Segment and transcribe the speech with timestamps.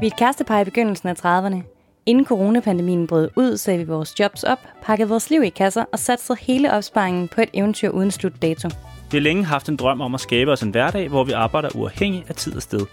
[0.00, 1.62] Vi er et kærestepar i begyndelsen af 30'erne.
[2.06, 5.98] Inden coronapandemien brød ud, sagde vi vores jobs op, pakkede vores liv i kasser og
[5.98, 8.68] satsede hele opsparingen på et eventyr uden slutdato.
[9.10, 11.68] Vi har længe haft en drøm om at skabe os en hverdag, hvor vi arbejder
[11.74, 12.86] uafhængigt af tid og sted.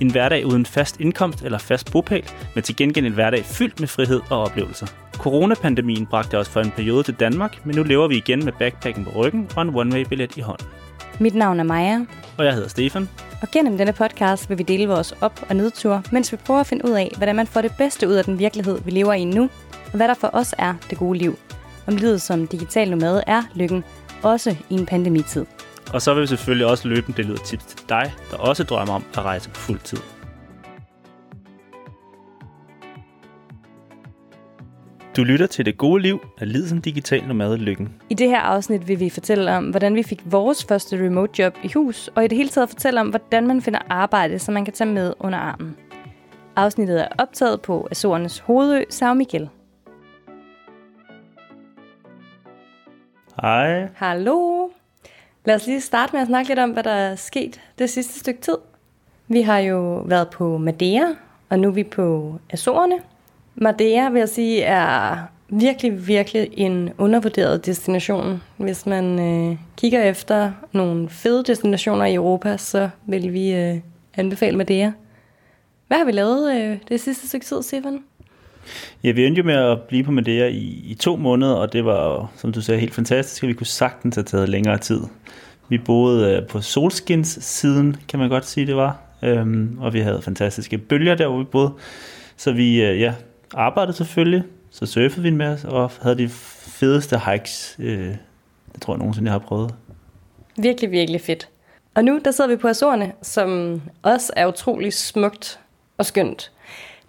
[0.00, 2.24] En hverdag uden fast indkomst eller fast bopæl,
[2.54, 5.01] men til gengæld en hverdag fyldt med frihed og oplevelser.
[5.22, 9.04] Coronapandemien bragte os for en periode til Danmark, men nu lever vi igen med backpacken
[9.04, 10.66] på ryggen og en one-way-billet i hånden.
[11.18, 12.00] Mit navn er Maja.
[12.38, 13.08] Og jeg hedder Stefan.
[13.42, 16.66] Og gennem denne podcast vil vi dele vores op- og nedtur, mens vi prøver at
[16.66, 19.24] finde ud af, hvordan man får det bedste ud af den virkelighed, vi lever i
[19.24, 21.38] nu, og hvad der for os er det gode liv.
[21.86, 23.84] Om livet som digital nomade er lykken,
[24.22, 25.46] også i en pandemitid.
[25.92, 28.94] Og så vil vi selvfølgelig også løbende dele ud tips til dig, der også drømmer
[28.94, 29.98] om at rejse på fuld tid.
[35.16, 37.94] Du lytter til Det Gode Liv af Lid som Digital Nomade Lykken.
[38.10, 41.58] I det her afsnit vil vi fortælle om, hvordan vi fik vores første remote job
[41.64, 44.64] i hus, og i det hele taget fortælle om, hvordan man finder arbejde, som man
[44.64, 45.76] kan tage med under armen.
[46.56, 49.48] Afsnittet er optaget på Azorernes hovedø, Sao Miguel.
[53.42, 53.88] Hej.
[53.94, 54.68] Hallo.
[55.44, 58.20] Lad os lige starte med at snakke lidt om, hvad der er sket det sidste
[58.20, 58.56] stykke tid.
[59.28, 61.14] Vi har jo været på Madeira,
[61.48, 63.11] og nu er vi på Azorerne.
[63.54, 65.16] Madeira, vil jeg sige, er
[65.48, 68.42] virkelig, virkelig en undervurderet destination.
[68.56, 73.76] Hvis man øh, kigger efter nogle fede destinationer i Europa, så vil vi øh,
[74.14, 74.92] anbefale Madeira.
[75.86, 77.98] Hvad har vi lavet øh, det sidste stykke tid, Stefan?
[79.04, 81.84] Ja, vi endte jo med at blive på Madeira i, i to måneder, og det
[81.84, 85.00] var, som du sagde, helt fantastisk, og vi kunne sagtens have taget længere tid.
[85.68, 88.98] Vi boede øh, på solskins-siden, kan man godt sige, det var.
[89.22, 91.72] Øhm, og vi havde fantastiske bølger der, hvor vi boede.
[92.36, 93.14] Så vi øh, ja,
[93.54, 98.14] arbejdede selvfølgelig, så surfede vi en masse, og havde de fedeste hikes, øh,
[98.72, 99.74] det tror jeg nogensinde, jeg har prøvet.
[100.56, 101.48] Virkelig, virkelig fedt.
[101.94, 105.60] Og nu der sidder vi på Azorerne, som også er utrolig smukt
[105.98, 106.52] og skønt.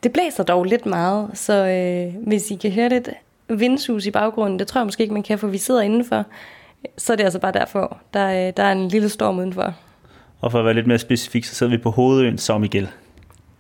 [0.04, 3.10] Det blæser dog lidt meget, så øh, hvis I kan høre lidt
[3.50, 6.26] vindsus i baggrunden, det tror jeg måske ikke, man kan, for vi sidder indenfor,
[6.98, 7.98] så er det altså bare derfor.
[8.14, 9.74] Der, øh, der er en lille storm udenfor.
[10.42, 12.90] Og for at være lidt mere specifik, så sidder vi på hovedøen Miguel.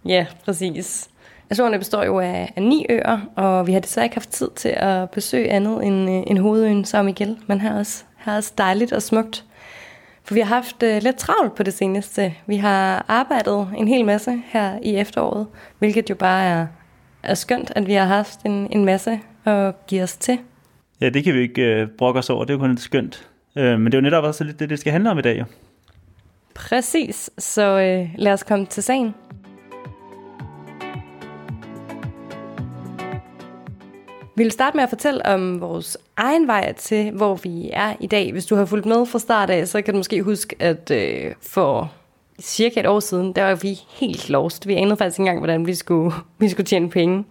[0.06, 1.10] Ja, præcis.
[1.54, 4.70] Azorerne består jo af, af ni øer, og vi har desværre ikke haft tid til
[4.70, 7.38] at besøge andet end, øh, end hovedøen São Miguel.
[7.48, 9.46] Men her er også, her er også dejligt og smukt.
[10.24, 12.34] For vi har haft uh, lidt travlt på det seneste.
[12.46, 15.48] Vi har arbejdet en hel masse her i efteråret,
[15.80, 16.68] hvilket jo bare er,
[17.24, 20.40] er skønt, at vi har haft en, en masse at give os til.
[21.02, 22.46] Ja, det kan vi ikke uh, brokke os over.
[22.46, 23.30] Det er jo kun lidt skønt.
[23.56, 25.40] Uh, men det er jo netop også lidt det, det skal handle om i dag.
[25.40, 25.46] Jo.
[26.56, 27.30] Præcis.
[27.38, 29.14] Så uh, lad os komme til sagen.
[34.36, 38.08] Vi vil starte med at fortælle om vores egen vej til, hvor vi er i
[38.08, 38.32] dag.
[38.32, 41.32] Hvis du har fulgt med fra start af, så kan du måske huske, at øh,
[41.42, 41.92] for
[42.42, 44.68] cirka et år siden, der var vi helt lost.
[44.68, 47.26] Vi anede faktisk ikke engang, hvordan vi skulle, vi skulle tjene penge.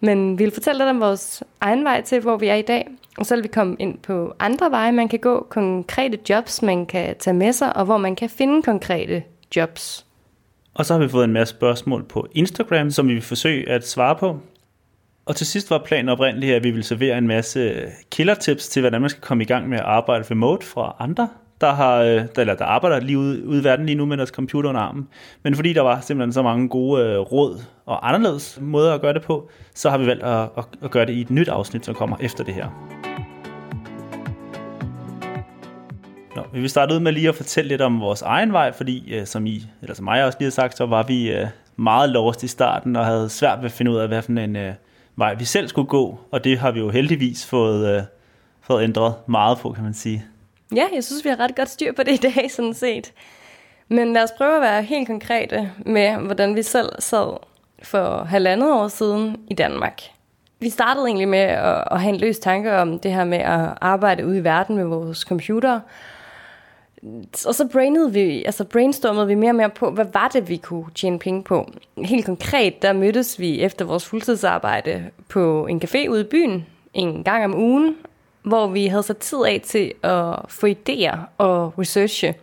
[0.00, 2.88] Men vi vil fortælle lidt om vores egen vej til, hvor vi er i dag.
[3.18, 5.46] Og så vil vi komme ind på andre veje, man kan gå.
[5.50, 9.22] Konkrete jobs, man kan tage med sig, og hvor man kan finde konkrete
[9.56, 10.06] jobs.
[10.74, 13.88] Og så har vi fået en masse spørgsmål på Instagram, som vi vil forsøge at
[13.88, 14.38] svare på.
[15.26, 18.80] Og til sidst var planen oprindeligt, at vi ville servere en masse øh, killer-tips til,
[18.80, 21.28] hvordan man skal komme i gang med at arbejde remote fra andre,
[21.60, 24.16] der, har, øh, der, eller der arbejder lige ude, ude i verden lige nu med
[24.16, 25.08] deres computer under armen.
[25.42, 29.14] Men fordi der var simpelthen så mange gode øh, råd og anderledes måder at gøre
[29.14, 31.84] det på, så har vi valgt at, at, at gøre det i et nyt afsnit,
[31.84, 32.68] som kommer efter det her.
[36.36, 39.14] Nå, vi vil starte ud med lige at fortælle lidt om vores egen vej, fordi
[39.14, 41.46] øh, som I, eller som mig også lige har sagt, så var vi øh,
[41.76, 44.56] meget lost i starten og havde svært ved at finde ud af, hvad for en
[44.56, 44.74] øh,
[45.16, 48.02] vej vi selv skulle gå, og det har vi jo heldigvis fået, øh,
[48.60, 50.24] fået ændret meget på, kan man sige.
[50.74, 53.12] Ja, jeg synes, vi har ret godt styr på det i dag, sådan set.
[53.88, 57.36] Men lad os prøve at være helt konkrete med, hvordan vi selv sad
[57.82, 60.02] for halvandet år siden i Danmark.
[60.60, 63.68] Vi startede egentlig med at, at have en løs tanke om det her med at
[63.80, 65.80] arbejde ude i verden med vores computer.
[67.46, 70.56] Og så brainede vi, altså brainstormede vi mere og mere på, hvad var det, vi
[70.56, 71.70] kunne tjene penge på.
[71.96, 77.24] Helt konkret, der mødtes vi efter vores fuldtidsarbejde på en café ude i byen en
[77.24, 77.96] gang om ugen,
[78.42, 82.34] hvor vi havde sat tid af til at få idéer og researche.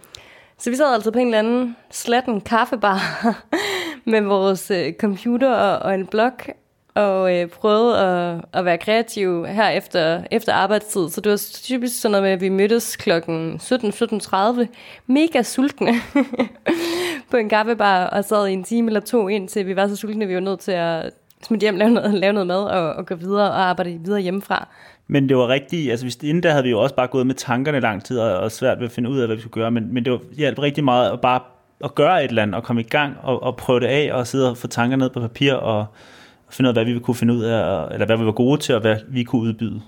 [0.58, 3.00] Så vi sad altså på en eller anden slatten kaffebar
[4.12, 6.32] med vores øh, computer og en blog
[7.00, 11.10] og øh, prøvede at, at være kreativ her efter, efter arbejdstid.
[11.10, 14.66] Så det var typisk sådan noget med, at vi mødtes klokken 17-17.30,
[15.08, 15.94] mega sultne
[17.32, 19.96] på en kaffebar, og sad i en time eller to ind til vi var så
[19.96, 21.12] sultne, at vi var nødt til at
[21.44, 24.68] smidt hjem, lave noget, lave noget mad og, og gå videre og arbejde videre hjemmefra.
[25.08, 27.36] Men det var rigtigt, altså hvis, inden der havde vi jo også bare gået med
[27.36, 29.72] tankerne lang tid og, og svært ved at finde ud af, hvad vi skulle gøre,
[29.72, 31.42] men, men det var hjalp rigtig meget at bare
[31.84, 34.28] at gøre et eller andet og komme i gang og, og prøve det af og
[34.28, 35.86] sidde og få tanker ned på papir og,
[36.50, 38.62] og finde ud af, hvad vi kunne finde ud af, eller hvad vi var gode
[38.62, 39.82] til og hvad vi kunne udbyde.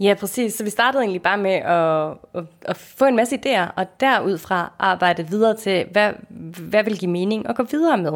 [0.00, 0.54] Ja, præcis.
[0.54, 4.72] Så vi startede egentlig bare med at, at, at få en masse idéer, og derudfra
[4.78, 6.12] arbejde videre til, hvad,
[6.60, 8.12] hvad vil give mening at gå videre med.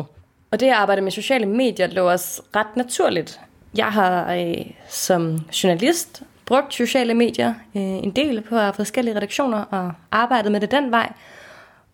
[0.51, 3.41] Og det at arbejde med sociale medier lå os ret naturligt.
[3.77, 9.93] Jeg har øh, som journalist brugt sociale medier øh, en del på forskellige redaktioner og
[10.13, 11.13] arbejdet med det den vej.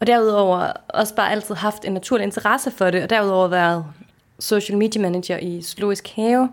[0.01, 3.85] Og derudover også bare altid haft en naturlig interesse for det, og derudover været
[4.39, 6.49] social media manager i Zoologisk Have.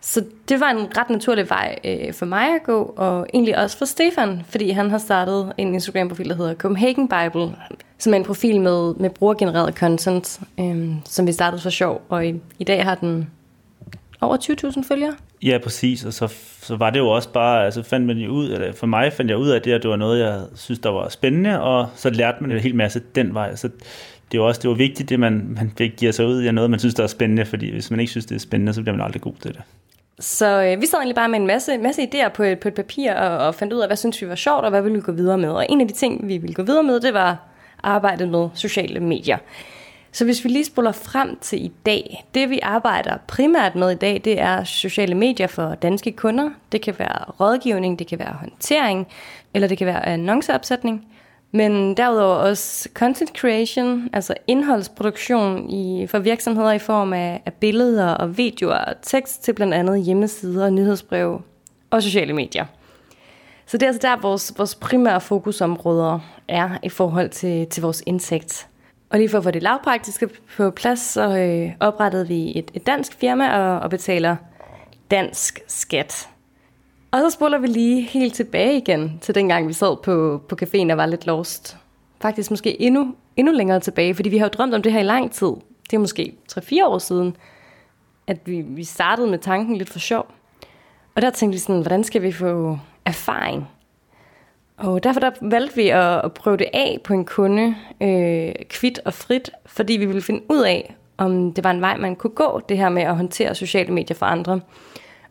[0.00, 3.78] Så det var en ret naturlig vej øh, for mig at gå, og egentlig også
[3.78, 7.56] for Stefan, fordi han har startet en Instagram-profil, der hedder Copenhagen Bible,
[7.98, 12.26] som er en profil med, med brugergenereret content, øh, som vi startede for sjov, og
[12.26, 13.30] i, i dag har den
[14.20, 15.14] over 20.000 følgere.
[15.42, 16.28] Ja, præcis, og så,
[16.62, 19.30] så var det jo også bare, altså fandt man jo ud, eller for mig fandt
[19.30, 22.10] jeg ud af det, at det var noget, jeg synes, der var spændende, og så
[22.10, 23.56] lærte man en hel masse den vej.
[23.56, 23.68] Så
[24.32, 26.78] det var også det var vigtigt, det man, man giver sig ud i noget, man
[26.78, 29.06] synes, der er spændende, fordi hvis man ikke synes, det er spændende, så bliver man
[29.06, 29.62] aldrig god til det.
[30.18, 32.74] Så øh, vi sad egentlig bare med en masse, masse idéer på et, på et
[32.74, 35.02] papir og, og fandt ud af, hvad synes vi var sjovt, og hvad ville vi
[35.02, 35.48] gå videre med.
[35.48, 37.36] Og en af de ting, vi ville gå videre med, det var
[37.82, 39.38] arbejdet med sociale medier.
[40.12, 43.94] Så hvis vi lige spoler frem til i dag, det vi arbejder primært med i
[43.94, 46.50] dag, det er sociale medier for danske kunder.
[46.72, 49.06] Det kan være rådgivning, det kan være håndtering,
[49.54, 51.06] eller det kan være annonceopsætning.
[51.52, 58.08] Men derudover også content creation, altså indholdsproduktion i, for virksomheder i form af, af billeder
[58.08, 61.40] og videoer og tekst til blandt andet hjemmesider, og nyhedsbreve
[61.90, 62.64] og sociale medier.
[63.66, 66.18] Så det er altså der, vores, vores primære fokusområder
[66.48, 68.66] er i forhold til, til vores indsigt.
[69.10, 72.86] Og lige for at få det lavpraktiske på plads, så øh, oprettede vi et, et
[72.86, 74.36] dansk firma og, og betaler
[75.10, 76.29] dansk skat.
[77.10, 80.90] Og så spoler vi lige helt tilbage igen til dengang, vi sad på, på caféen
[80.90, 81.76] og var lidt lost.
[82.20, 85.04] Faktisk måske endnu, endnu længere tilbage, fordi vi har jo drømt om det her i
[85.04, 85.52] lang tid.
[85.90, 87.36] Det er måske 3-4 år siden,
[88.26, 90.26] at vi, vi startede med tanken lidt for sjov.
[91.14, 93.68] Og der tænkte vi sådan, hvordan skal vi få erfaring?
[94.76, 99.00] Og derfor der valgte vi at, at prøve det af på en kunde, øh, kvidt
[99.04, 102.34] og frit, fordi vi ville finde ud af, om det var en vej, man kunne
[102.34, 104.60] gå, det her med at håndtere sociale medier for andre.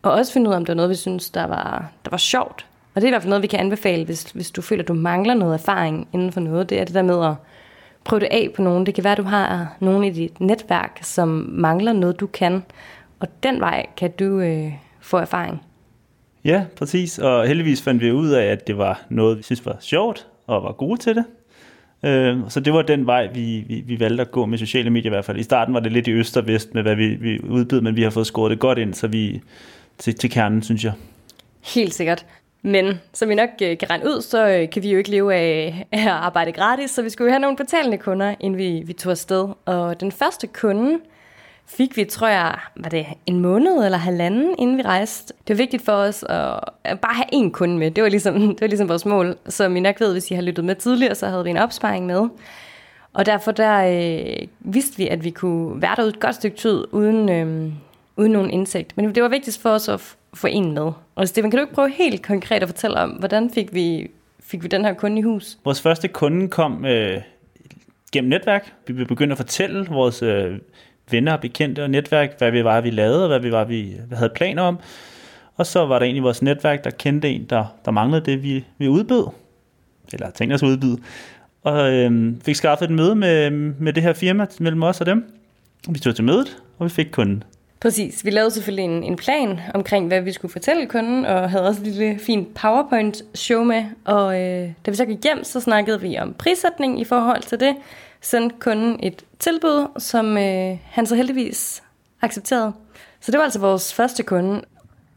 [0.01, 2.17] Og også finde ud af, om det var noget, vi synes, der var, der var
[2.17, 2.65] sjovt.
[2.95, 4.87] Og det er i hvert fald noget, vi kan anbefale, hvis, hvis du føler, at
[4.87, 6.69] du mangler noget erfaring inden for noget.
[6.69, 7.33] Det er det der med at
[8.03, 8.85] prøve det af på nogen.
[8.85, 12.63] Det kan være, at du har nogen i dit netværk, som mangler noget, du kan.
[13.19, 15.61] Og den vej kan du øh, få erfaring.
[16.45, 17.19] Ja, præcis.
[17.19, 20.63] Og heldigvis fandt vi ud af, at det var noget, vi synes var sjovt og
[20.63, 21.25] var gode til det.
[22.03, 25.09] Øh, så det var den vej, vi, vi, vi valgte at gå med sociale medier
[25.09, 25.39] i hvert fald.
[25.39, 27.95] I starten var det lidt i øst og vest med, hvad vi, vi udbød, men
[27.95, 29.41] vi har fået skåret det godt ind, så vi
[29.99, 30.93] til, til kernen, synes jeg.
[31.61, 32.25] Helt sikkert.
[32.61, 35.35] Men som vi nok øh, kan regne ud, så øh, kan vi jo ikke leve
[35.35, 38.93] af at arbejde gratis, så vi skulle jo have nogle betalende kunder, inden vi, vi
[38.93, 39.47] tog afsted.
[39.65, 40.99] Og den første kunde
[41.65, 45.33] fik vi, tror jeg, var det en måned eller halvanden, inden vi rejste.
[45.47, 46.23] Det var vigtigt for os
[46.83, 47.91] at bare have én kunde med.
[47.91, 49.37] Det var ligesom, det var ligesom vores mål.
[49.47, 52.05] Som I nok ved, hvis I har lyttet med tidligere, så havde vi en opsparing
[52.05, 52.29] med.
[53.13, 56.83] Og derfor der øh, vidste vi, at vi kunne være derude et godt stykke tid,
[56.91, 57.73] uden, øh,
[58.19, 58.97] uden nogen indsigt.
[58.97, 60.91] Men det var vigtigt for os at få en med.
[61.15, 64.63] Og Stefan, kan du ikke prøve helt konkret at fortælle om, hvordan fik vi, fik
[64.63, 65.57] vi den her kunde i hus?
[65.65, 67.21] Vores første kunde kom øh,
[68.11, 68.73] gennem netværk.
[68.87, 70.59] Vi begyndte at fortælle vores øh,
[71.11, 73.93] venner og bekendte og netværk, hvad vi var, vi lavede, og hvad vi var, vi
[74.11, 74.79] havde planer om.
[75.55, 78.43] Og så var der en i vores netværk, der kendte en, der, der manglede det,
[78.43, 79.27] vi, vi udbød.
[80.13, 80.97] Eller tænkte os udbyde.
[81.63, 85.33] Og øh, fik skaffet et møde med, med det her firma mellem os og dem.
[85.89, 87.43] Vi tog til mødet, og vi fik kunden.
[87.81, 88.25] Præcis.
[88.25, 91.81] Vi lavede selvfølgelig en, en plan omkring, hvad vi skulle fortælle kunden, og havde også
[91.81, 93.85] et lille fint PowerPoint-show med.
[94.05, 97.59] Og øh, da vi så gik hjem, så snakkede vi om prissætning i forhold til
[97.59, 97.75] det.
[98.21, 101.83] Sendte kunden et tilbud, som øh, han så heldigvis
[102.21, 102.73] accepterede.
[103.21, 104.61] Så det var altså vores første kunde.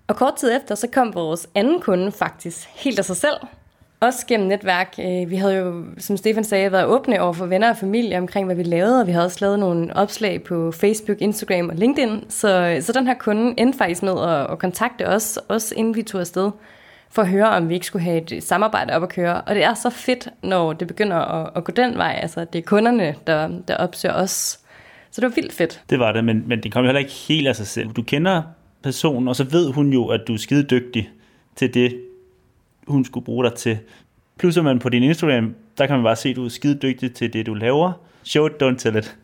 [0.06, 3.36] Og kort tid efter, så kom vores anden kunde faktisk helt af sig selv.
[4.02, 4.94] Også gennem netværk.
[4.98, 8.46] Øh, vi havde jo, som Stefan sagde, været åbne over for venner og familie omkring,
[8.46, 12.24] hvad vi lavede, og vi havde også lavet nogle opslag på Facebook, Instagram og LinkedIn.
[12.28, 16.02] Så, så den her kunde endte faktisk med at, at kontakte os, også inden vi
[16.02, 16.50] tog afsted,
[17.10, 19.40] for at høre, om vi ikke skulle have et samarbejde op at køre.
[19.40, 22.18] Og det er så fedt, når det begynder at, at gå den vej.
[22.22, 24.58] Altså, det er kunderne, der, der opsøger os.
[25.10, 25.82] Så det var vildt fedt.
[25.90, 27.88] Det var det, men, men det kom jo heller ikke helt af sig selv.
[27.88, 28.42] Du kender
[28.82, 31.10] personen, og så ved hun jo, at du er skide dygtig
[31.56, 32.00] til det,
[32.86, 33.78] hun skulle bruge dig til.
[34.38, 36.78] Plus at man på din Instagram, der kan man bare se, at du er skide
[36.82, 37.92] dygtig til det, du laver.
[38.22, 39.16] Show it, don't tell it.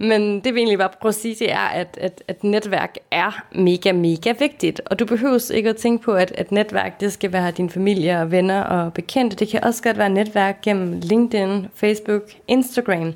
[0.00, 3.44] Men det vi egentlig bare prøver at sige, det er, at, at, at netværk er
[3.52, 4.80] mega, mega vigtigt.
[4.86, 8.20] Og du behøver ikke at tænke på, at, at netværk, det skal være din familie
[8.20, 9.36] og venner og bekendte.
[9.36, 13.12] Det kan også godt være netværk gennem LinkedIn, Facebook, Instagram.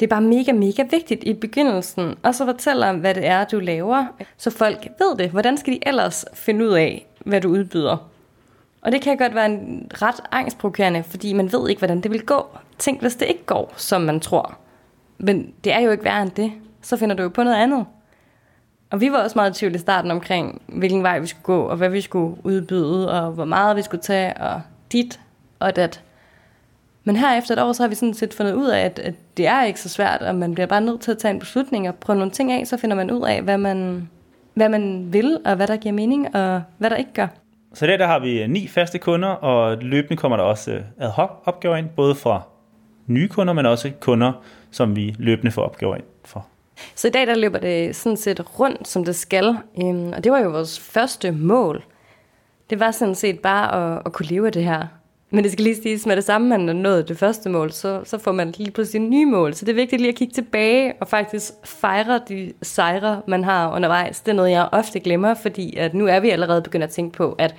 [0.00, 2.14] Det er bare mega, mega vigtigt i begyndelsen.
[2.22, 4.06] Og så fortæl om, hvad det er, du laver,
[4.36, 5.30] så folk ved det.
[5.30, 8.10] Hvordan skal de ellers finde ud af, hvad du udbyder?
[8.86, 12.26] Og det kan godt være en ret angstprovokerende, fordi man ved ikke, hvordan det vil
[12.26, 12.46] gå.
[12.78, 14.58] Tænk, hvis det ikke går, som man tror.
[15.18, 16.52] Men det er jo ikke værre end det.
[16.82, 17.86] Så finder du jo på noget andet.
[18.90, 21.62] Og vi var også meget i tvivl i starten omkring, hvilken vej vi skulle gå,
[21.62, 24.60] og hvad vi skulle udbyde, og hvor meget vi skulle tage, og
[24.92, 25.20] dit
[25.60, 26.02] og dat.
[27.04, 29.14] Men her efter et år, så har vi sådan set fundet ud af, at, at
[29.36, 31.88] det er ikke så svært, og man bliver bare nødt til at tage en beslutning
[31.88, 34.08] og prøve nogle ting af, så finder man ud af, hvad man,
[34.54, 37.26] hvad man vil, og hvad der giver mening, og hvad der ikke gør.
[37.76, 40.80] Så der, der har vi øh, ni faste kunder, og løbende kommer der også øh,
[40.98, 42.42] ad hoc opgaver ind, både fra
[43.06, 44.32] nye kunder, men også kunder,
[44.70, 46.46] som vi løbende får opgaver ind for.
[46.94, 49.56] Så i dag der løber det sådan set rundt, som det skal.
[49.82, 51.84] Øhm, og det var jo vores første mål.
[52.70, 54.86] Det var sådan set bare at, at kunne leve af det her.
[55.36, 58.00] Men det skal lige siges med det samme, man har nået det første mål, så,
[58.04, 59.54] så får man lige pludselig nye mål.
[59.54, 63.74] Så det er vigtigt lige at kigge tilbage og faktisk fejre de sejre, man har
[63.74, 64.20] undervejs.
[64.20, 67.16] Det er noget, jeg ofte glemmer, fordi at nu er vi allerede begyndt at tænke
[67.16, 67.54] på, at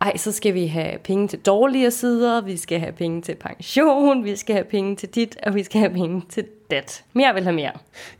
[0.00, 4.24] ej, så skal vi have penge til dårligere sider, vi skal have penge til pension,
[4.24, 7.04] vi skal have penge til dit, og vi skal have penge til dat.
[7.12, 7.72] Mere vil have mere.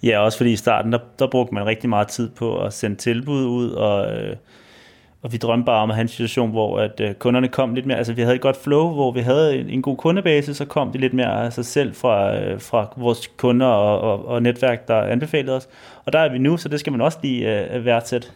[0.02, 2.96] Ja, også fordi i starten, der, der brugte man rigtig meget tid på at sende
[2.96, 4.36] tilbud ud, og, øh,
[5.22, 7.86] og vi drømte bare om at have en situation, hvor at, øh, kunderne kom lidt
[7.86, 10.64] mere, altså vi havde et godt flow, hvor vi havde en, en god kundebase, så
[10.64, 14.42] kom de lidt mere af sig selv fra, øh, fra vores kunder og, og, og
[14.42, 15.68] netværk, der anbefalede os.
[16.04, 18.28] Og der er vi nu, så det skal man også lige øh, øh værdsætte.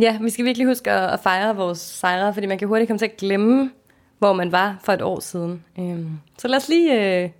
[0.00, 3.06] Ja, vi skal virkelig huske at fejre vores sejre, fordi man kan hurtigt komme til
[3.06, 3.70] at glemme,
[4.18, 5.64] hvor man var for et år siden.
[5.78, 7.30] Øhm, så lad os lige øh,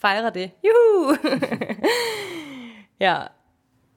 [0.00, 0.50] fejre det.
[0.64, 1.16] Juhu!
[3.00, 3.16] ja,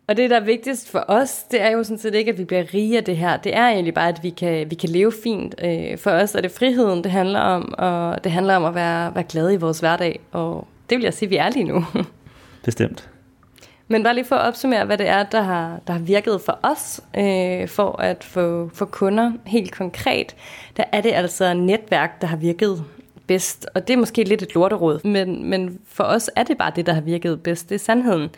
[0.07, 2.43] og det, der er vigtigst for os, det er jo sådan set ikke, at vi
[2.43, 3.37] bliver rige af det her.
[3.37, 5.55] Det er egentlig bare, at vi kan, vi kan leve fint.
[5.63, 9.15] Øh, for os er det friheden, det handler om, og det handler om at være,
[9.15, 10.19] være glade i vores hverdag.
[10.31, 11.85] Og det vil jeg sige, vi er lige nu.
[12.65, 13.09] Bestemt.
[13.87, 16.59] Men bare lige for at opsummere, hvad det er, der har, der har virket for
[16.63, 20.35] os, øh, for at få, få kunder helt konkret,
[20.77, 22.83] der er det altså netværk, der har virket
[23.27, 23.67] bedst.
[23.75, 26.85] Og det er måske lidt et lorteråd, men, men for os er det bare det,
[26.85, 27.69] der har virket bedst.
[27.69, 28.29] Det er sandheden.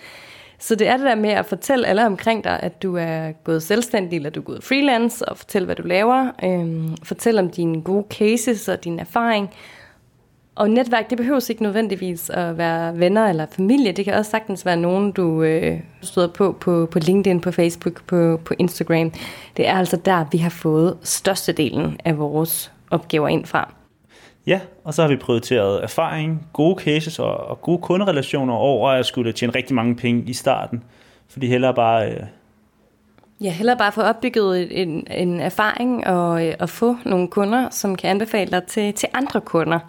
[0.60, 3.64] Så det er det der med at fortælle alle omkring dig, at du er gået
[3.64, 6.32] selvstændig, eller du er gået freelance, og fortælle, hvad du laver.
[6.44, 9.50] Øhm, fortæl om dine gode cases og din erfaring,
[10.60, 13.92] og netværk, det behøver ikke nødvendigvis at være venner eller familie.
[13.92, 18.04] Det kan også sagtens være nogen, du øh, støder på, på på LinkedIn, på Facebook,
[18.08, 19.12] på, på Instagram.
[19.58, 23.74] Det er altså der, vi har fået størstedelen af vores opgaver ind fra.
[24.48, 29.06] Ja, og så har vi prioriteret erfaring, gode cases og, og gode kunderelationer over at
[29.06, 30.84] skulle tjene rigtig mange penge i starten.
[31.28, 32.12] Fordi heller bare...
[32.12, 32.24] Øh...
[33.42, 37.96] Ja, heller bare få opbygget en, en erfaring og, øh, og få nogle kunder, som
[37.96, 39.80] kan anbefale dig til, til andre kunder.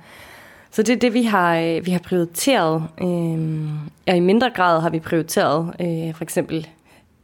[0.71, 2.85] Så det er det, vi har, øh, vi har prioriteret.
[3.00, 3.69] Øh,
[4.07, 6.69] og i mindre grad har vi prioriteret øh, for eksempel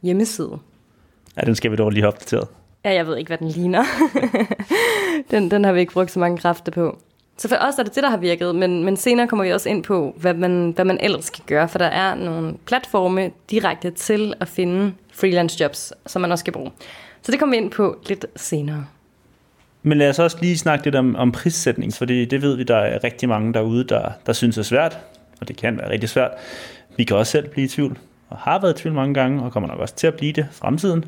[0.01, 0.59] hjemmeside.
[1.37, 2.47] Ja, den skal vi dog lige opdateret.
[2.85, 3.83] Ja, jeg ved ikke, hvad den ligner.
[5.31, 6.99] den, den har vi ikke brugt så mange kræfter på.
[7.37, 9.69] Så for os er det det, der har virket, men, men senere kommer vi også
[9.69, 13.91] ind på, hvad man, hvad man ellers kan gøre, for der er nogle platforme direkte
[13.91, 16.71] til at finde freelance jobs, som man også skal bruge.
[17.21, 18.85] Så det kommer vi ind på lidt senere.
[19.83, 22.75] Men lad os også lige snakke lidt om, om prissætning, fordi det ved vi, der
[22.75, 24.99] er rigtig mange derude, der, der synes er svært,
[25.41, 26.31] og det kan være rigtig svært.
[26.97, 27.97] Vi kan også selv blive i tvivl,
[28.29, 30.43] og har været i tvivl mange gange, og kommer nok også til at blive det
[30.43, 31.05] i fremtiden.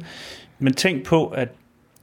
[0.59, 1.49] Men tænk på, at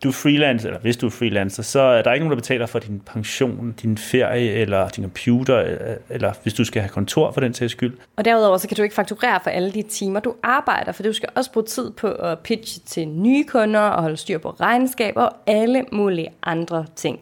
[0.03, 2.67] du er freelancer, eller hvis du er freelancer, så er der ikke nogen, der betaler
[2.67, 5.77] for din pension, din ferie, eller din computer,
[6.11, 7.99] eller hvis du skal have kontor for den sags skyld.
[8.17, 11.13] Og derudover så kan du ikke fakturere for alle de timer, du arbejder, for du
[11.13, 15.23] skal også bruge tid på at pitche til nye kunder, og holde styr på regnskaber
[15.23, 17.21] og alle mulige andre ting.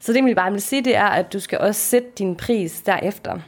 [0.00, 2.82] Så det, jeg bare vil sige, det er, at du skal også sætte din pris
[2.86, 3.38] derefter.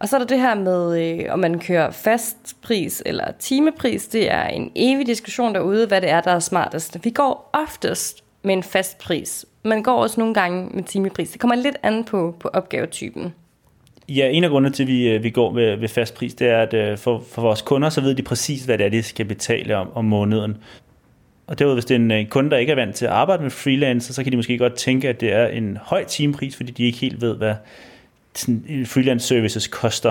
[0.00, 4.06] Og så er der det her med, øh, om man kører fast pris eller timepris.
[4.06, 7.04] Det er en evig diskussion derude, hvad det er, der er smartest.
[7.04, 9.46] Vi går oftest med en fast pris.
[9.64, 11.30] Man går også nogle gange med timepris.
[11.30, 13.34] Det kommer lidt an på, på opgavetypen.
[14.08, 16.48] Ja, en af grundene til, at vi, øh, vi går ved, ved fast pris, det
[16.48, 19.02] er, at øh, for, for vores kunder, så ved de præcis, hvad det er, de
[19.02, 20.56] skal betale om, om måneden.
[21.46, 23.42] Og derudover, hvis det er en øh, kunde, der ikke er vant til at arbejde
[23.42, 26.72] med freelancer, så kan de måske godt tænke, at det er en høj timepris, fordi
[26.72, 27.54] de ikke helt ved, hvad,
[28.48, 30.10] Øh, freelance services koster.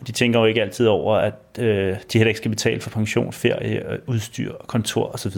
[0.00, 2.90] Og de tænker jo ikke altid over, at øh, de heller ikke skal betale for
[2.90, 5.36] pension, ferie, øh, udstyr, kontor osv.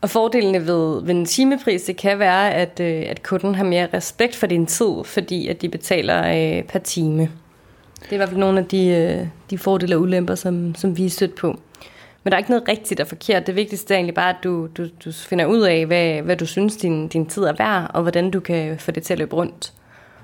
[0.00, 3.88] Og fordelene ved, ved en timepris, det kan være, at, øh, at kunden har mere
[3.94, 7.22] respekt for din tid, fordi at de betaler øh, per time.
[8.02, 10.96] Det er i hvert fald nogle af de, øh, de fordele og ulemper, som, som
[10.96, 11.60] vi er stødt på.
[12.24, 13.46] Men der er ikke noget rigtigt og forkert.
[13.46, 16.46] Det vigtigste er egentlig bare, at du, du, du finder ud af, hvad, hvad du
[16.46, 19.36] synes, din, din tid er værd, og hvordan du kan få det til at løbe
[19.36, 19.72] rundt.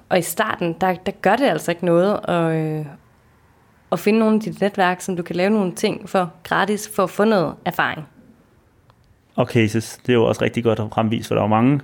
[0.08, 2.86] Og i starten, der, der gør det altså ikke noget at, øh,
[3.92, 7.02] at finde nogle af dit netværk, som du kan lave nogle ting for gratis, for
[7.02, 8.08] at få noget erfaring.
[9.34, 11.80] Og cases, det er jo også rigtig godt at fremvise, for der er jo mange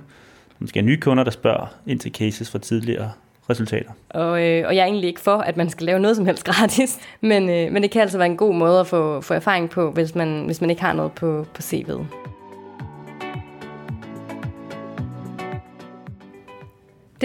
[0.59, 3.11] måske nye kunder, der spørger ind til cases fra tidligere
[3.49, 3.91] resultater.
[4.09, 6.43] Og, øh, og jeg er egentlig ikke for, at man skal lave noget som helst
[6.43, 9.69] gratis, men, øh, men det kan altså være en god måde at få, få erfaring
[9.69, 12.05] på, hvis man, hvis man ikke har noget på, på CV'et.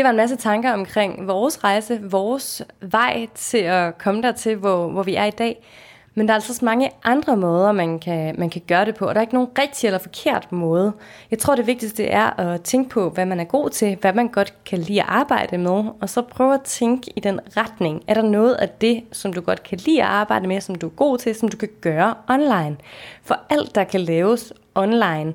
[0.00, 4.88] Det var en masse tanker omkring vores rejse, vores vej til at komme dertil, hvor,
[4.88, 5.66] hvor vi er i dag.
[6.14, 9.06] Men der er altså så mange andre måder, man kan, man kan gøre det på,
[9.06, 10.92] og der er ikke nogen rigtig eller forkert måde.
[11.30, 14.28] Jeg tror, det vigtigste er at tænke på, hvad man er god til, hvad man
[14.28, 18.02] godt kan lide at arbejde med, og så prøve at tænke i den retning.
[18.06, 20.86] Er der noget af det, som du godt kan lide at arbejde med, som du
[20.86, 22.76] er god til, som du kan gøre online?
[23.22, 25.34] For alt, der kan laves online,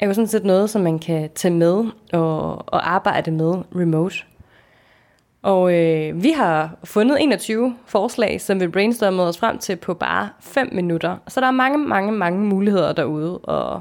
[0.00, 4.16] er jo sådan set noget, som man kan tage med og, og arbejde med remote.
[5.42, 10.28] Og øh, vi har fundet 21 forslag, som vi brainstormede os frem til på bare
[10.40, 11.16] 5 minutter.
[11.28, 13.80] Så der er mange, mange, mange muligheder derude, og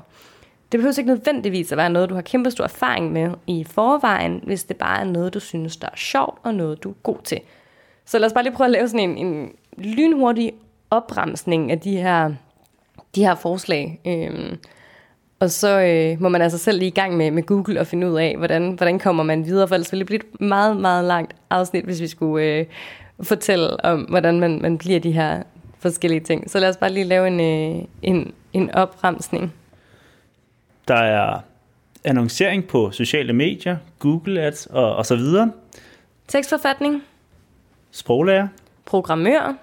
[0.71, 4.41] det behøver ikke nødvendigvis at være noget, du har kæmpe stor erfaring med i forvejen,
[4.43, 7.17] hvis det bare er noget, du synes, der er sjovt, og noget, du er god
[7.23, 7.39] til.
[8.05, 10.51] Så lad os bare lige prøve at lave sådan en, en lynhurtig
[10.91, 12.33] opremsning af de her,
[13.15, 13.99] de her forslag.
[14.05, 14.55] Øh,
[15.43, 18.11] og så øh, må man altså selv lige i gang med, med Google og finde
[18.11, 21.05] ud af, hvordan, hvordan kommer man videre, for ellers ville det blive et meget, meget
[21.05, 22.65] langt afsnit, hvis vi skulle øh,
[23.23, 25.43] fortælle om, hvordan man, man bliver de her
[25.79, 26.51] forskellige ting.
[26.51, 29.53] Så lad os bare lige lave en, øh, en, en opremsning.
[30.87, 31.39] Der er
[32.03, 35.51] annoncering på sociale medier, Google Ads og, og så videre.
[36.27, 37.03] Tekstforfatning.
[37.91, 38.47] Sproglærer.
[38.85, 39.55] Programmør.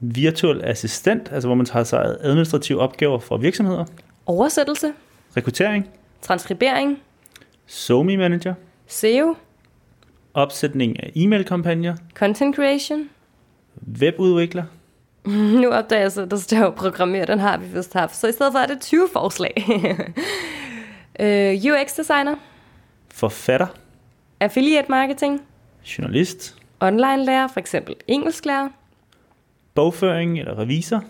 [0.00, 3.84] Virtuel assistent, altså hvor man tager sig administrative opgaver for virksomheder.
[4.26, 4.92] Oversættelse.
[5.36, 5.88] Rekruttering.
[6.22, 6.98] Transkribering.
[7.66, 8.54] SoMe Manager.
[8.86, 9.34] SEO.
[10.34, 11.96] Opsætning af e-mail-kampagner.
[12.14, 13.08] Content creation.
[14.00, 14.64] Webudvikler.
[15.62, 18.16] Nu opdager jeg så, der står programmer, den har vi vist haft.
[18.16, 19.54] Så i stedet for er det 20 forslag.
[21.72, 22.36] UX designer.
[23.10, 23.66] Forfatter.
[24.40, 25.42] Affiliate marketing.
[25.98, 26.56] Journalist.
[26.80, 28.68] Online lærer, for eksempel engelsklærer.
[29.74, 31.04] Bogføring eller revisor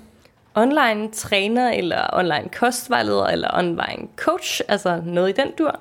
[0.57, 5.81] online træner, eller online kostvejleder, eller online coach, altså noget i den dur.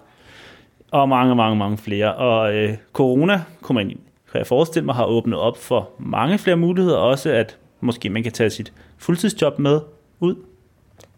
[0.91, 2.15] Og mange, mange, mange flere.
[2.15, 3.87] Og øh, corona, kunne man,
[4.31, 8.23] kan jeg forestille mig, har åbnet op for mange flere muligheder, også at måske man
[8.23, 9.79] kan tage sit fuldtidsjob med
[10.19, 10.35] ud.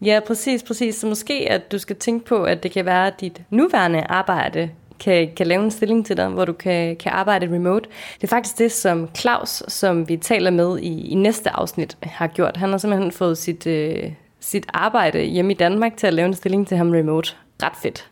[0.01, 0.95] Ja, præcis, præcis.
[0.95, 4.69] Så måske, at du skal tænke på, at det kan være, at dit nuværende arbejde
[4.99, 7.89] kan, kan lave en stilling til dig, hvor du kan, kan arbejde remote.
[8.15, 12.27] Det er faktisk det, som Claus, som vi taler med i, i næste afsnit, har
[12.27, 12.57] gjort.
[12.57, 16.33] Han har simpelthen fået sit, øh, sit arbejde hjemme i Danmark til at lave en
[16.33, 17.33] stilling til ham remote.
[17.63, 18.09] Ret fedt.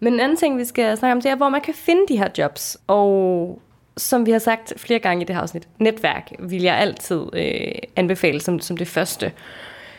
[0.00, 2.18] Men en anden ting, vi skal snakke om, det er, hvor man kan finde de
[2.18, 2.78] her jobs.
[2.86, 3.62] Og
[3.96, 7.72] som vi har sagt flere gange i det her afsnit, netværk vil jeg altid øh,
[7.96, 9.32] anbefale som, som det første.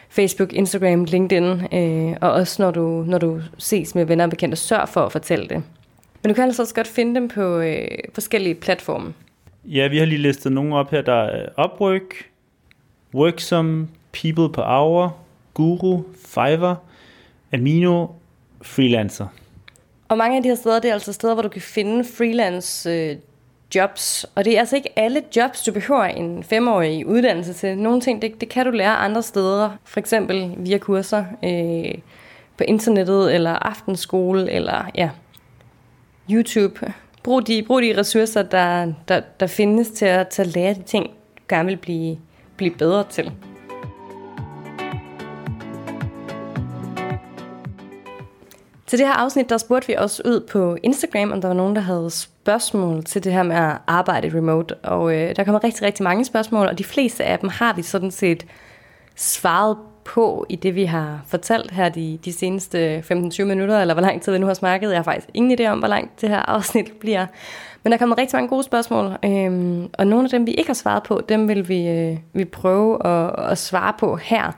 [0.10, 4.58] Facebook, Instagram, LinkedIn, øh, og også når du, når du ses med venner og bekendte,
[4.58, 5.64] sørg for at fortælle det.
[6.26, 9.14] Men du kan altså også godt finde dem på øh, forskellige platforme.
[9.66, 11.02] Ja, vi har lige listet nogle op her.
[11.02, 12.30] Der er Upwork,
[13.14, 13.88] Worksome,
[14.22, 15.18] People per Hour,
[15.54, 16.76] Guru, Fiverr,
[17.54, 18.08] Amino,
[18.62, 19.28] Freelancer.
[20.10, 22.90] Og mange af de her steder, det er altså steder, hvor du kan finde freelance
[22.90, 23.16] øh,
[23.76, 24.26] jobs.
[24.36, 27.78] Og det er altså ikke alle jobs, du behøver en femårig uddannelse til.
[27.78, 29.70] Nogle ting, det, det kan du lære andre steder.
[29.84, 32.02] For eksempel via kurser øh,
[32.58, 35.10] på internettet, eller aftenskole, eller ja,
[36.32, 36.94] YouTube.
[37.24, 40.84] Brug de, brug de ressourcer, der, der, der findes til at, til at lære de
[40.84, 41.08] ting,
[41.38, 42.18] du gerne vil blive,
[42.58, 43.32] blive bedre til.
[48.88, 51.76] Til det her afsnit, der spurgte vi også ud på Instagram, om der var nogen,
[51.76, 54.76] der havde spørgsmål til det her med at arbejde remote.
[54.76, 57.82] Og øh, der kommer rigtig, rigtig mange spørgsmål, og de fleste af dem har vi
[57.82, 58.46] sådan set
[59.16, 64.02] svaret på i det, vi har fortalt her de, de seneste 15-20 minutter, eller hvor
[64.02, 64.90] lang tid vi nu har snakket.
[64.90, 67.26] Jeg har faktisk ingen idé om, hvor langt det her afsnit bliver.
[67.84, 70.74] Men der kommer rigtig mange gode spørgsmål, øhm, og nogle af dem, vi ikke har
[70.74, 74.52] svaret på, dem vil vi, øh, vi prøve at, at svare på her.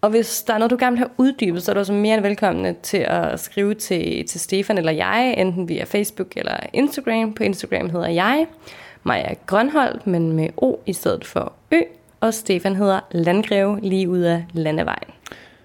[0.00, 2.14] Og hvis der er noget, du gerne vil have uddybet, så er du også mere
[2.14, 7.32] end velkommen til at skrive til, til Stefan eller jeg, enten via Facebook eller Instagram.
[7.32, 8.46] På Instagram hedder jeg
[9.02, 11.80] Maja Grønholdt, men med O i stedet for Ø
[12.22, 15.08] og Stefan hedder Landgreve lige ud af landevejen.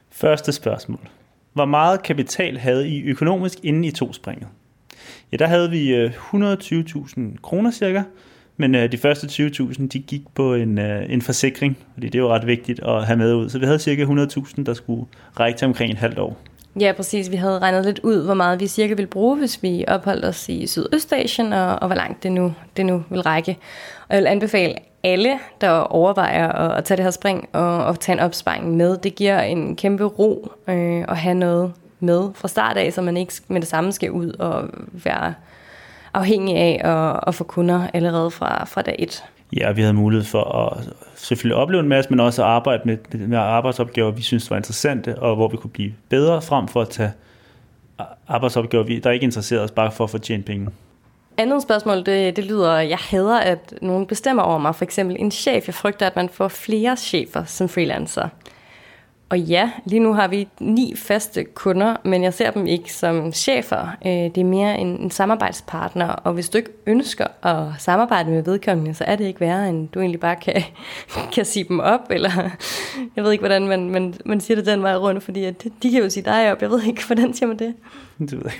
[0.09, 1.09] Første spørgsmål.
[1.53, 4.47] Hvor meget kapital havde I økonomisk inden I to springet?
[5.31, 8.03] Ja, der havde vi øh, 120.000 kroner cirka,
[8.57, 12.19] Men øh, de første 20.000, de gik på en, øh, en forsikring, fordi det er
[12.19, 13.49] jo ret vigtigt at have med ud.
[13.49, 15.05] Så vi havde cirka 100.000, der skulle
[15.39, 16.37] række til omkring et halvt år.
[16.79, 17.31] Ja, præcis.
[17.31, 20.49] Vi havde regnet lidt ud, hvor meget vi cirka ville bruge, hvis vi opholdt os
[20.49, 23.57] i Sydøstasien, og, og hvor langt det nu, det nu vil række.
[24.07, 27.99] Og jeg vil anbefale alle, der overvejer at, at tage det her spring og, og
[27.99, 28.97] tage en opsparing med.
[28.97, 33.17] Det giver en kæmpe ro øh, at have noget med fra start af, så man
[33.17, 35.33] ikke med det samme skal ud og være
[36.13, 39.23] afhængig af at, at få kunder allerede fra, fra dag et.
[39.53, 42.97] Ja, vi havde mulighed for at selvfølgelig opleve en masse, men også at arbejde med,
[43.27, 46.89] med arbejdsopgaver, vi synes var interessante, og hvor vi kunne blive bedre frem for at
[46.89, 47.11] tage
[48.27, 50.67] arbejdsopgaver, der ikke interesserede os bare for at få tjent penge.
[51.37, 54.75] Andet spørgsmål, det, det lyder, jeg hader, at nogen bestemmer over mig.
[54.75, 55.67] For eksempel en chef.
[55.67, 58.29] Jeg frygter, at man får flere chefer som freelancer.
[59.29, 63.33] Og ja, lige nu har vi ni faste kunder, men jeg ser dem ikke som
[63.33, 63.97] chefer.
[64.05, 68.43] Øh, det er mere en, en samarbejdspartner, og hvis du ikke ønsker at samarbejde med
[68.43, 70.63] vedkommende, så er det ikke værre, end du egentlig bare kan,
[71.35, 72.29] kan sige dem op, eller
[73.15, 75.91] jeg ved ikke, hvordan man, man, man siger det den vej rundt, fordi at de
[75.91, 77.73] kan jo sige dig op, jeg ved ikke, hvordan siger man det?
[78.31, 78.51] Du ved.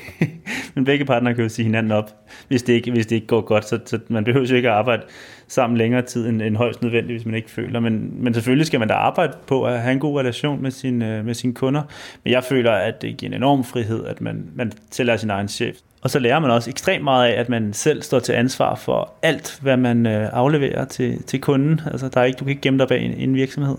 [0.75, 2.15] Men begge partnere kan jo sige hinanden op,
[2.47, 4.75] hvis det ikke, hvis det ikke går godt, så, så man behøver jo ikke at
[4.75, 5.03] arbejde
[5.48, 7.80] sammen længere tid end, end højst nødvendigt, hvis man ikke føler.
[7.80, 11.02] Men, men selvfølgelig skal man da arbejde på at have en god relation med, sin,
[11.02, 11.82] øh, med sine kunder.
[12.24, 15.30] Men jeg føler, at det giver en enorm frihed, at man, man selv er sin
[15.30, 15.76] egen chef.
[16.02, 19.14] Og så lærer man også ekstremt meget af, at man selv står til ansvar for
[19.22, 21.82] alt, hvad man øh, afleverer til, til kunden.
[21.92, 23.78] Altså, der er ikke, du kan ikke gemme dig bag en, en virksomhed.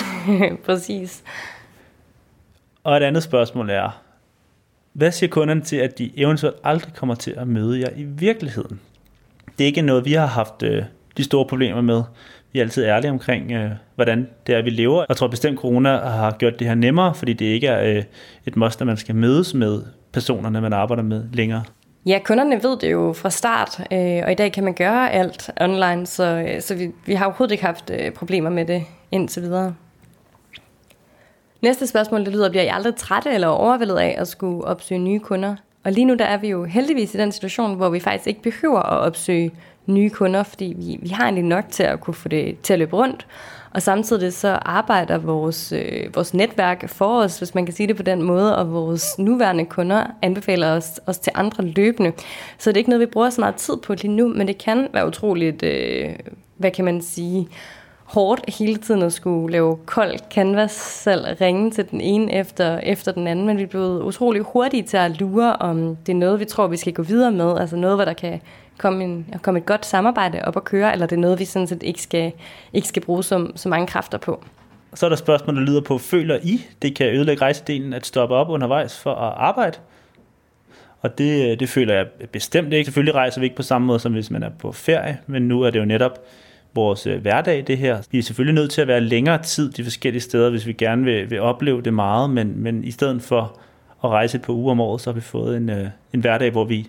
[0.66, 1.22] Præcis.
[2.84, 4.02] Og et andet spørgsmål er,
[4.92, 8.80] hvad siger kunderne til, at de eventuelt aldrig kommer til at møde jer i virkeligheden?
[9.62, 10.82] Det er ikke noget, vi har haft øh,
[11.16, 12.02] de store problemer med.
[12.52, 15.04] Vi er altid ærlige omkring, øh, hvordan det er, vi lever.
[15.08, 18.04] Jeg tror bestemt, corona har gjort det her nemmere, fordi det ikke er øh,
[18.46, 21.62] et must, at man skal mødes med personerne, man arbejder med længere.
[22.06, 25.50] Ja, kunderne ved det jo fra start, øh, og i dag kan man gøre alt
[25.60, 29.42] online, så, øh, så vi, vi har overhovedet ikke haft øh, problemer med det indtil
[29.42, 29.74] videre.
[31.60, 35.20] Næste spørgsmål, det lyder, bliver I aldrig trætte eller overvældet af at skulle opsøge nye
[35.20, 35.56] kunder?
[35.84, 38.42] Og lige nu der er vi jo heldigvis i den situation, hvor vi faktisk ikke
[38.42, 39.50] behøver at opsøge
[39.86, 42.78] nye kunder, fordi vi, vi har egentlig nok til at kunne få det til at
[42.78, 43.26] løbe rundt.
[43.74, 47.96] Og samtidig så arbejder vores, øh, vores netværk for os, hvis man kan sige det
[47.96, 52.12] på den måde, og vores nuværende kunder anbefaler os, os til andre løbende.
[52.58, 54.58] Så det er ikke noget, vi bruger så meget tid på lige nu, men det
[54.58, 56.10] kan være utroligt, øh,
[56.56, 57.48] hvad kan man sige,
[58.12, 63.12] hårdt hele tiden at skulle lave kold canvas selv, ringe til den ene efter, efter
[63.12, 66.44] den anden, men vi blev utrolig hurtige til at lure, om det er noget, vi
[66.44, 68.40] tror, vi skal gå videre med, altså noget, hvor der kan
[68.78, 71.66] komme, en, komme et godt samarbejde op at køre, eller det er noget, vi sådan
[71.66, 72.32] set ikke skal,
[72.72, 74.44] ikke skal bruge så, så mange kræfter på.
[74.94, 78.34] Så er der spørgsmål, der lyder på, føler I, det kan ødelægge rejsedelen at stoppe
[78.34, 79.78] op undervejs for at arbejde?
[81.00, 82.84] Og det, øh, det føler jeg bestemt ikke.
[82.84, 85.62] Selvfølgelig rejser vi ikke på samme måde, som hvis man er på ferie, men nu
[85.62, 86.18] er det jo netop
[86.74, 88.02] vores øh, hverdag, det her.
[88.10, 91.04] Vi er selvfølgelig nødt til at være længere tid de forskellige steder, hvis vi gerne
[91.04, 93.58] vil, vil opleve det meget, men, men i stedet for
[94.04, 96.50] at rejse et par uger om året, så har vi fået en, øh, en hverdag,
[96.50, 96.88] hvor vi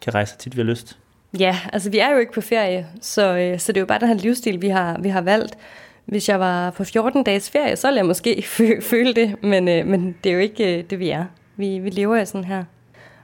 [0.00, 0.98] kan rejse tit, vi har lyst.
[1.38, 3.98] Ja, altså vi er jo ikke på ferie, så, øh, så det er jo bare
[3.98, 5.58] den her livsstil, vi har, vi har valgt.
[6.04, 8.44] Hvis jeg var på 14 dages ferie, så ville jeg måske
[8.90, 11.24] føle det, men, øh, men det er jo ikke øh, det, vi er.
[11.56, 12.64] Vi, vi lever jo sådan her.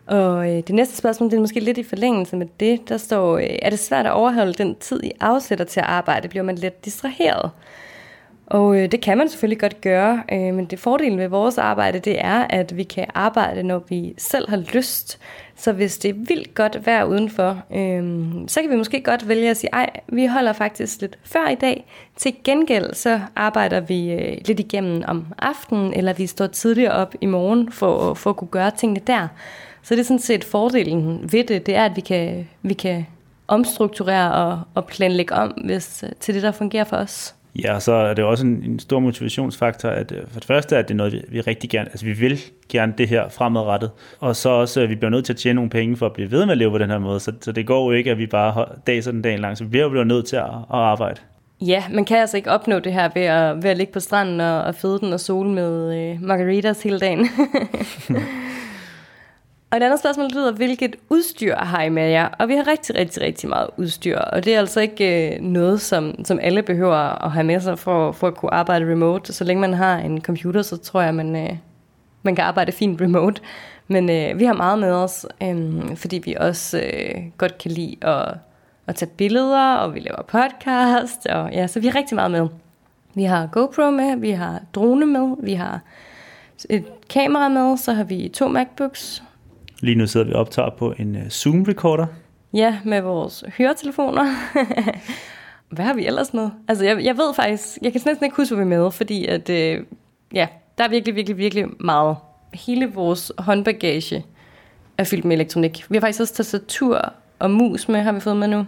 [0.06, 2.88] Og øh, det næste spørgsmål, det er måske lidt i forlængelse med det.
[2.88, 6.28] Der står, øh, er det svært at overholde den tid, I afsætter til at arbejde?
[6.28, 7.50] Bliver man let distraheret?
[8.46, 11.98] Og øh, det kan man selvfølgelig godt gøre, øh, men det fordelen ved vores arbejde,
[11.98, 15.18] det er, at vi kan arbejde, når vi selv har lyst.
[15.56, 19.50] Så hvis det er vildt godt vejr udenfor, øh, så kan vi måske godt vælge
[19.50, 21.86] at sige, ej, vi holder faktisk lidt før i dag.
[22.16, 27.14] Til gengæld så arbejder vi øh, lidt igennem om aftenen, eller vi står tidligere op
[27.20, 29.28] i morgen for, for at kunne gøre tingene der.
[29.84, 33.06] Så det er sådan set fordelen ved det, det er, at vi kan, vi kan
[33.48, 37.34] omstrukturere og, og planlægge om hvis, til det, der fungerer for os.
[37.62, 40.82] Ja, så er det også en, en stor motivationsfaktor, at øh, for det første er
[40.82, 44.48] det noget, vi, vi rigtig gerne, altså vi vil gerne det her fremadrettet, og så
[44.48, 46.52] også, at vi bliver nødt til at tjene nogle penge for at blive ved med
[46.52, 48.66] at leve på den her måde, så, så det går jo ikke, at vi bare
[48.86, 51.20] dager den dagen lang, så vi bliver jo nødt til at, at arbejde.
[51.60, 54.40] Ja, man kan altså ikke opnå det her ved at, ved at ligge på stranden
[54.40, 57.28] og, og føde den og sole med øh, margaritas hele dagen.
[59.74, 62.28] Og et andet spørgsmål lyder, hvilket udstyr har I med jer?
[62.38, 65.80] Og vi har rigtig, rigtig, rigtig meget udstyr, og det er altså ikke øh, noget,
[65.80, 69.32] som, som alle behøver at have med sig for, for at kunne arbejde remote.
[69.32, 71.56] Så længe man har en computer, så tror jeg, man, øh,
[72.22, 73.42] man kan arbejde fint remote.
[73.88, 77.96] Men øh, vi har meget med os, øh, fordi vi også øh, godt kan lide
[78.02, 78.34] at,
[78.86, 82.48] at tage billeder, og vi laver podcast, og ja, så vi har rigtig meget med.
[83.14, 85.80] Vi har GoPro med, vi har drone med, vi har
[86.70, 89.23] et kamera med, så har vi to MacBooks,
[89.84, 92.06] Lige nu sidder vi og optager på en uh, Zoom-recorder.
[92.54, 94.24] Ja, med vores høretelefoner.
[95.74, 96.50] hvad har vi ellers med?
[96.68, 99.50] Altså, jeg, jeg ved faktisk, jeg kan næsten ikke huske, hvad vi med, fordi at,
[99.50, 99.80] øh,
[100.34, 100.46] ja,
[100.78, 102.16] der er virkelig, virkelig, virkelig meget.
[102.54, 104.24] Hele vores håndbagage
[104.98, 105.84] er fyldt med elektronik.
[105.88, 108.66] Vi har faktisk også tastatur og mus med, har vi fået med nu.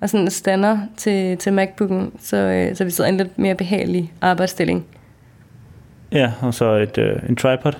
[0.00, 3.38] Og sådan en stander til, til MacBook'en, så, øh, så vi sidder i en lidt
[3.38, 4.86] mere behagelig arbejdsstilling.
[6.12, 7.72] Ja, og så et, øh, en tripod.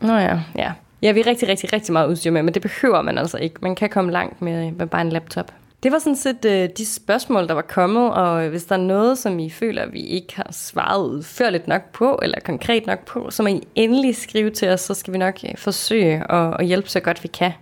[0.00, 0.72] Nå ja, ja.
[1.02, 3.56] Ja, vi er rigtig, rigtig, rigtig meget udstyr med, men det behøver man altså ikke.
[3.62, 5.52] Man kan komme langt med, med bare en laptop.
[5.82, 9.18] Det var sådan set øh, de spørgsmål, der var kommet, og hvis der er noget,
[9.18, 13.42] som I føler, vi ikke har svaret udførligt nok på, eller konkret nok på, så
[13.42, 16.88] må I endelig skrive til os, så skal vi nok øh, forsøge at, at hjælpe
[16.88, 17.52] så godt vi kan.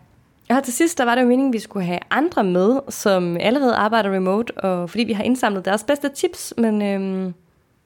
[0.51, 3.37] Og til sidst, der var det jo meningen, at vi skulle have andre med, som
[3.41, 7.35] allerede arbejder remote, og fordi vi har indsamlet deres bedste tips, men øhm,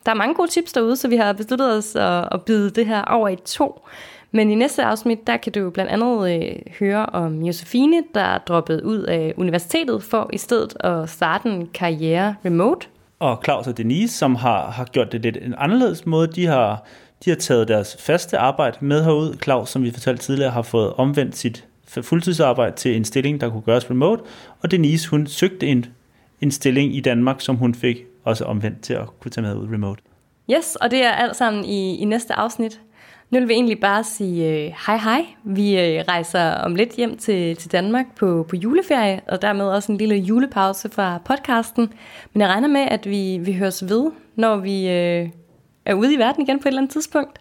[0.06, 2.86] der er mange gode tips derude, så vi har besluttet os at, at bide det
[2.86, 3.82] her over i to.
[4.32, 8.38] Men i næste afsnit, der kan du blandt andet øh, høre om Josefine, der er
[8.38, 12.86] droppet ud af universitetet for i stedet at starte en karriere remote.
[13.18, 16.26] Og Claus og Denise, som har, har gjort det lidt en anderledes måde.
[16.26, 16.84] De har,
[17.24, 19.36] de har taget deres faste arbejde med herud.
[19.42, 21.64] Claus, som vi fortalte tidligere, har fået omvendt sit
[22.02, 24.22] fuldtidsarbejde til en stilling, der kunne gøres remote.
[24.60, 25.86] Og Denise, hun søgte en,
[26.40, 29.68] en stilling i Danmark, som hun fik også omvendt til at kunne tage med ud
[29.72, 30.02] remote.
[30.50, 32.80] Yes, og det er alt sammen i, i næste afsnit.
[33.32, 35.26] Nu vil vi egentlig bare sige øh, hej hej.
[35.44, 39.92] Vi øh, rejser om lidt hjem til, til Danmark på, på juleferie, og dermed også
[39.92, 41.92] en lille julepause fra podcasten.
[42.32, 45.28] Men jeg regner med, at vi, vi høres ved, når vi øh,
[45.84, 47.40] er ude i verden igen på et eller andet tidspunkt.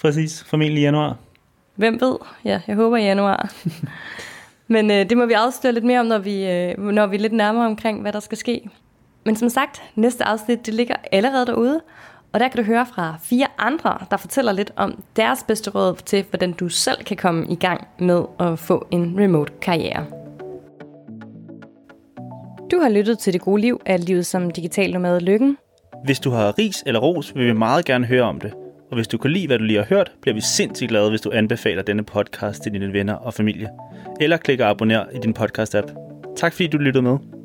[0.00, 1.16] Præcis, formentlig i januar.
[1.74, 2.16] Hvem ved?
[2.44, 3.52] Ja, jeg håber i januar.
[4.74, 7.20] Men øh, det må vi afsløre lidt mere om, når vi, øh, når vi er
[7.20, 8.70] lidt nærmere omkring, hvad der skal ske.
[9.24, 11.80] Men som sagt, næste afsnit det ligger allerede derude,
[12.32, 15.96] og der kan du høre fra fire andre, der fortæller lidt om deres bedste råd
[16.06, 20.06] til, hvordan du selv kan komme i gang med at få en remote karriere.
[22.70, 25.56] Du har lyttet til Det Gode Liv af Livet som Digital Nomad Lykken.
[26.04, 28.52] Hvis du har ris eller ros, vil vi meget gerne høre om det.
[28.90, 31.20] Og hvis du kan lide, hvad du lige har hørt, bliver vi sindssygt glade, hvis
[31.20, 33.68] du anbefaler denne podcast til dine venner og familie.
[34.20, 35.94] Eller klikker abonner i din podcast-app.
[36.36, 37.39] Tak fordi du lyttede med.